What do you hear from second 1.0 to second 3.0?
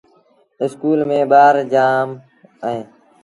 ميݩ ٻآر با جآم اوهيݩ۔